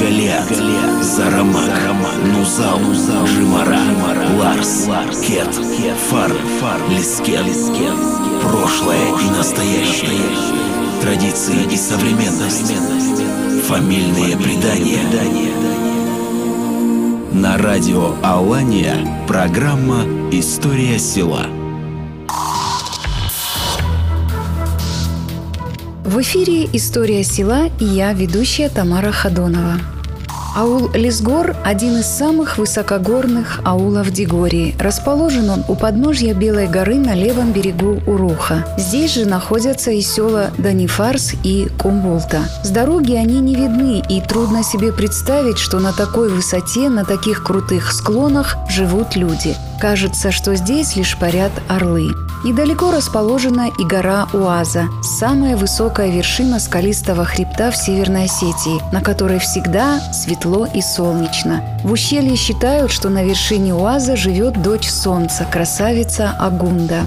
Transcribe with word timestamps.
Галиат, 0.00 0.48
Зарамак, 1.02 1.72
Нузал, 2.24 2.78
Жимара, 3.26 3.80
Ларс, 4.38 4.88
Кет, 5.26 5.52
Фар, 6.10 6.30
Лискен. 6.88 7.44
Прошлое 8.42 9.08
и 9.20 9.30
настоящее. 9.36 10.20
Традиции 11.02 11.64
и 11.72 11.76
современность. 11.76 12.74
Фамильные 13.66 14.36
предания. 14.36 15.02
На 17.32 17.58
радио 17.58 18.14
Алания 18.22 19.26
программа 19.26 20.04
«История 20.30 20.98
села». 20.98 21.46
В 26.08 26.22
эфире 26.22 26.66
«История 26.72 27.22
села» 27.22 27.68
и 27.78 27.84
я, 27.84 28.14
ведущая 28.14 28.70
Тамара 28.70 29.12
Хадонова. 29.12 29.74
Аул 30.56 30.90
Лисгор– 30.94 31.54
один 31.66 31.98
из 31.98 32.06
самых 32.06 32.56
высокогорных 32.56 33.60
аулов 33.62 34.10
Дигории. 34.10 34.74
Расположен 34.78 35.50
он 35.50 35.64
у 35.68 35.74
подножья 35.74 36.32
Белой 36.32 36.66
горы 36.66 36.94
на 36.94 37.14
левом 37.14 37.52
берегу 37.52 38.00
Уруха. 38.06 38.64
Здесь 38.78 39.12
же 39.16 39.26
находятся 39.26 39.90
и 39.90 40.00
села 40.00 40.50
Данифарс 40.56 41.34
и 41.44 41.68
Кумбулта. 41.78 42.40
С 42.64 42.70
дороги 42.70 43.12
они 43.12 43.40
не 43.40 43.54
видны, 43.54 44.02
и 44.08 44.22
трудно 44.22 44.64
себе 44.64 44.94
представить, 44.94 45.58
что 45.58 45.78
на 45.78 45.92
такой 45.92 46.30
высоте, 46.30 46.88
на 46.88 47.04
таких 47.04 47.44
крутых 47.44 47.92
склонах 47.92 48.56
живут 48.70 49.14
люди. 49.14 49.54
Кажется, 49.78 50.32
что 50.32 50.56
здесь 50.56 50.96
лишь 50.96 51.18
парят 51.18 51.52
орлы. 51.68 52.14
Недалеко 52.44 52.92
расположена 52.92 53.68
и 53.68 53.84
гора 53.84 54.28
Уаза, 54.32 54.84
самая 55.02 55.56
высокая 55.56 56.08
вершина 56.08 56.60
скалистого 56.60 57.24
хребта 57.24 57.72
в 57.72 57.76
Северной 57.76 58.24
Осетии, 58.24 58.80
на 58.92 59.00
которой 59.00 59.40
всегда 59.40 59.98
светло 60.12 60.64
и 60.72 60.80
солнечно. 60.80 61.64
В 61.82 61.90
ущелье 61.90 62.36
считают, 62.36 62.92
что 62.92 63.08
на 63.08 63.24
вершине 63.24 63.74
Уаза 63.74 64.14
живет 64.14 64.62
дочь 64.62 64.88
солнца, 64.88 65.46
красавица 65.50 66.30
Агунда. 66.38 67.02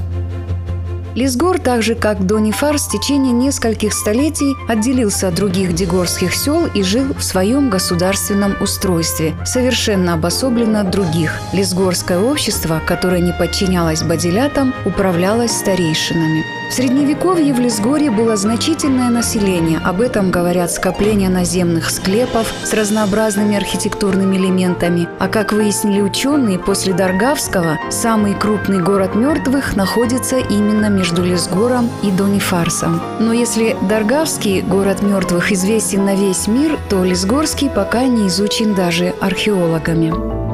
Лисгор, 1.15 1.59
так 1.59 1.83
же 1.83 1.95
как 1.95 2.25
Донифар, 2.25 2.77
в 2.77 2.89
течение 2.89 3.33
нескольких 3.33 3.93
столетий 3.93 4.55
отделился 4.69 5.27
от 5.27 5.35
других 5.35 5.73
дегорских 5.73 6.33
сел 6.33 6.67
и 6.73 6.83
жил 6.83 7.13
в 7.13 7.23
своем 7.23 7.69
государственном 7.69 8.55
устройстве, 8.61 9.35
совершенно 9.45 10.13
обособленно 10.13 10.81
от 10.81 10.89
других. 10.89 11.39
Лисгорское 11.53 12.19
общество, 12.19 12.81
которое 12.85 13.21
не 13.21 13.33
подчинялось 13.33 14.03
бадилятам, 14.03 14.73
управлялось 14.85 15.51
старейшинами. 15.51 16.43
В 16.71 16.73
Средневековье 16.73 17.53
в 17.53 17.59
Лесгоре 17.59 18.09
было 18.09 18.37
значительное 18.37 19.09
население. 19.09 19.81
Об 19.83 19.99
этом 19.99 20.31
говорят 20.31 20.71
скопления 20.71 21.27
наземных 21.27 21.89
склепов 21.89 22.47
с 22.63 22.71
разнообразными 22.71 23.57
архитектурными 23.57 24.37
элементами. 24.37 25.09
А 25.19 25.27
как 25.27 25.51
выяснили 25.51 25.99
ученые, 25.99 26.59
после 26.59 26.93
Даргавского 26.93 27.77
самый 27.89 28.35
крупный 28.35 28.81
город 28.81 29.15
мертвых 29.15 29.75
находится 29.75 30.37
именно 30.37 30.87
между 31.01 31.23
Лесгором 31.23 31.89
и 32.03 32.11
Донифарсом. 32.11 33.01
Но 33.19 33.33
если 33.33 33.75
Даргавский 33.89 34.61
город 34.61 35.01
мертвых 35.01 35.51
известен 35.51 36.05
на 36.05 36.13
весь 36.13 36.45
мир, 36.45 36.77
то 36.91 37.03
Лесгорский 37.03 37.71
пока 37.71 38.03
не 38.03 38.27
изучен 38.27 38.75
даже 38.75 39.15
археологами. 39.19 40.50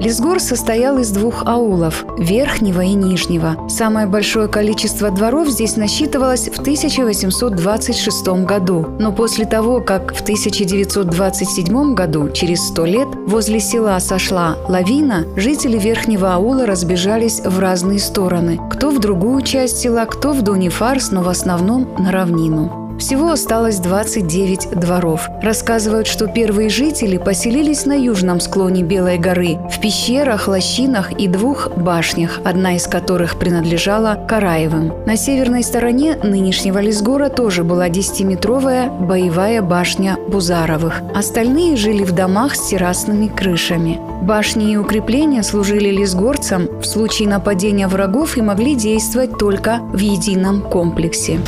Лесгор 0.00 0.38
состоял 0.38 0.98
из 0.98 1.10
двух 1.10 1.44
аулов– 1.44 2.04
Верхнего 2.18 2.82
и 2.82 2.94
Нижнего. 2.94 3.68
Самое 3.68 4.06
большое 4.06 4.46
количество 4.46 5.10
дворов 5.10 5.48
здесь 5.48 5.76
насчитывалось 5.76 6.48
в 6.48 6.60
1826 6.60 8.28
году. 8.44 8.86
Но 9.00 9.12
после 9.12 9.44
того, 9.44 9.80
как 9.80 10.14
в 10.14 10.22
1927 10.22 11.94
году, 11.94 12.30
через 12.30 12.68
сто 12.68 12.84
лет, 12.84 13.08
возле 13.26 13.58
села 13.58 13.98
сошла 13.98 14.56
лавина, 14.68 15.24
жители 15.36 15.78
Верхнего 15.78 16.34
аула 16.34 16.64
разбежались 16.64 17.40
в 17.40 17.58
разные 17.58 17.98
стороны. 17.98 18.60
Кто 18.70 18.90
в 18.90 19.00
другую 19.00 19.42
часть 19.42 19.78
села, 19.78 20.04
кто 20.04 20.32
в 20.32 20.42
Донифарс, 20.42 21.10
но 21.10 21.22
в 21.22 21.28
основном 21.28 21.88
на 21.98 22.12
равнину. 22.12 22.87
Всего 22.98 23.30
осталось 23.30 23.78
29 23.78 24.70
дворов. 24.70 25.28
Рассказывают, 25.40 26.08
что 26.08 26.26
первые 26.26 26.68
жители 26.68 27.16
поселились 27.16 27.86
на 27.86 27.92
южном 27.92 28.40
склоне 28.40 28.82
Белой 28.82 29.18
горы, 29.18 29.56
в 29.70 29.80
пещерах, 29.80 30.48
лощинах 30.48 31.12
и 31.12 31.28
двух 31.28 31.70
башнях, 31.76 32.40
одна 32.44 32.74
из 32.74 32.88
которых 32.88 33.38
принадлежала 33.38 34.18
Караевым. 34.28 34.92
На 35.06 35.16
северной 35.16 35.62
стороне 35.62 36.16
нынешнего 36.16 36.80
Лесгора 36.80 37.28
тоже 37.28 37.62
была 37.62 37.88
10-метровая 37.88 38.90
боевая 38.90 39.62
башня 39.62 40.18
Бузаровых. 40.28 41.00
Остальные 41.14 41.76
жили 41.76 42.02
в 42.02 42.10
домах 42.10 42.56
с 42.56 42.68
террасными 42.68 43.28
крышами. 43.28 44.00
Башни 44.22 44.72
и 44.72 44.76
укрепления 44.76 45.44
служили 45.44 45.90
лесгорцам 45.90 46.66
в 46.80 46.84
случае 46.84 47.28
нападения 47.28 47.86
врагов 47.86 48.36
и 48.36 48.42
могли 48.42 48.74
действовать 48.74 49.38
только 49.38 49.78
в 49.92 49.98
едином 49.98 50.62
комплексе. 50.62 51.38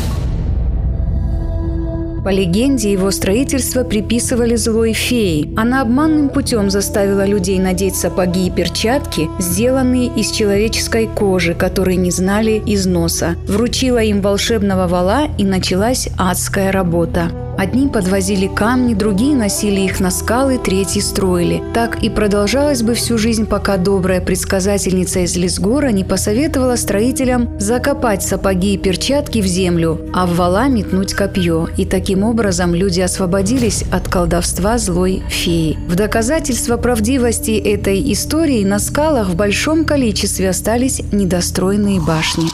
По 2.24 2.28
легенде, 2.28 2.92
его 2.92 3.10
строительство 3.10 3.82
приписывали 3.82 4.54
злой 4.54 4.92
фее. 4.92 5.48
Она 5.56 5.80
обманным 5.80 6.28
путем 6.28 6.68
заставила 6.68 7.24
людей 7.24 7.58
надеть 7.58 7.96
сапоги 7.96 8.46
и 8.46 8.50
перчатки, 8.50 9.28
сделанные 9.38 10.08
из 10.14 10.30
человеческой 10.30 11.06
кожи, 11.06 11.54
которые 11.54 11.96
не 11.96 12.10
знали 12.10 12.62
износа. 12.66 13.36
Вручила 13.46 14.02
им 14.02 14.20
волшебного 14.20 14.86
вала, 14.86 15.28
и 15.38 15.44
началась 15.44 16.08
адская 16.18 16.70
работа. 16.72 17.30
Одни 17.60 17.88
подвозили 17.88 18.46
камни, 18.46 18.94
другие 18.94 19.36
носили 19.36 19.82
их 19.82 20.00
на 20.00 20.10
скалы, 20.10 20.56
третьи 20.56 21.00
строили. 21.00 21.62
Так 21.74 22.02
и 22.02 22.08
продолжалось 22.08 22.82
бы 22.82 22.94
всю 22.94 23.18
жизнь, 23.18 23.44
пока 23.44 23.76
добрая 23.76 24.22
предсказательница 24.22 25.20
из 25.20 25.36
Лесгора 25.36 25.88
не 25.88 26.02
посоветовала 26.02 26.76
строителям 26.76 27.60
закопать 27.60 28.22
сапоги 28.22 28.72
и 28.72 28.78
перчатки 28.78 29.42
в 29.42 29.46
землю, 29.46 30.00
а 30.14 30.24
в 30.24 30.36
вала 30.36 30.68
метнуть 30.68 31.12
копье. 31.12 31.68
И 31.76 31.84
таким 31.84 32.24
образом 32.24 32.74
люди 32.74 33.02
освободились 33.02 33.84
от 33.92 34.08
колдовства 34.08 34.78
злой 34.78 35.22
феи. 35.28 35.78
В 35.86 35.96
доказательство 35.96 36.78
правдивости 36.78 37.50
этой 37.50 38.10
истории 38.10 38.64
на 38.64 38.78
скалах 38.78 39.28
в 39.28 39.36
большом 39.36 39.84
количестве 39.84 40.48
остались 40.48 41.02
недостроенные 41.12 42.00
башни. 42.00 42.48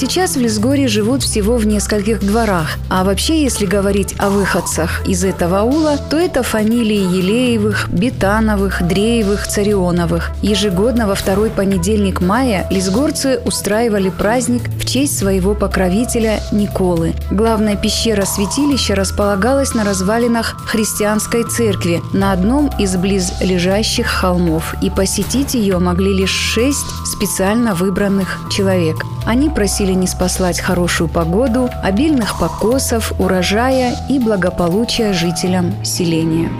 Сейчас 0.00 0.36
в 0.36 0.40
Лесгоре 0.40 0.86
живут 0.86 1.24
всего 1.24 1.56
в 1.56 1.66
нескольких 1.66 2.20
дворах. 2.20 2.76
А 2.88 3.02
вообще, 3.02 3.42
если 3.42 3.66
говорить 3.66 4.14
о 4.18 4.30
выходцах 4.30 5.04
из 5.08 5.24
этого 5.24 5.62
аула, 5.62 5.96
то 5.98 6.16
это 6.16 6.44
фамилии 6.44 7.16
Елеевых, 7.16 7.88
Бетановых, 7.90 8.86
Дреевых, 8.86 9.48
Царионовых. 9.48 10.30
Ежегодно 10.40 11.08
во 11.08 11.16
второй 11.16 11.50
понедельник 11.50 12.20
мая 12.20 12.64
лесгорцы 12.70 13.40
устраивали 13.44 14.08
праздник 14.08 14.68
в 14.78 14.86
честь 14.86 15.18
своего 15.18 15.54
покровителя 15.54 16.42
Николы. 16.52 17.14
Главная 17.32 17.74
пещера 17.74 18.24
святилища 18.24 18.94
располагалась 18.94 19.74
на 19.74 19.82
развалинах 19.82 20.64
христианской 20.64 21.42
церкви 21.42 22.00
на 22.12 22.30
одном 22.30 22.70
из 22.78 22.94
близлежащих 22.94 24.06
холмов, 24.06 24.76
и 24.80 24.90
посетить 24.90 25.54
ее 25.54 25.78
могли 25.78 26.12
лишь 26.14 26.30
шесть 26.30 26.86
специально 27.04 27.74
выбранных 27.74 28.38
человек. 28.48 29.04
Они 29.26 29.50
просили 29.50 29.87
не 29.94 30.06
спаслать 30.06 30.60
хорошую 30.60 31.08
погоду, 31.08 31.70
обильных 31.82 32.38
покосов, 32.38 33.12
урожая 33.18 33.94
и 34.08 34.18
благополучия 34.18 35.12
жителям 35.12 35.72
селения. 35.84 36.50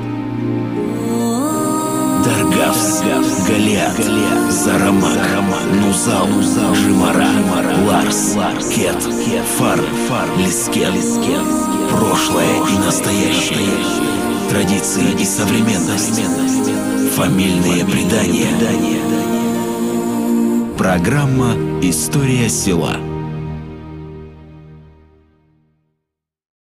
Даргавс, 2.24 3.02
Галиат, 3.46 3.96
Зарамак, 4.50 5.18
Нузал, 5.72 6.26
Жимара, 6.74 7.28
Ларс, 7.88 8.36
Кет, 8.74 9.00
Фар, 9.58 9.80
Лискен. 10.36 10.92
Прошлое 11.90 12.56
и 12.70 12.78
настоящее. 12.84 13.58
Традиции 14.50 15.20
и 15.20 15.24
современность. 15.24 16.20
Фамильные 17.14 17.84
предания. 17.84 18.48
Программа 20.76 21.54
«История 21.82 22.48
села». 22.48 23.07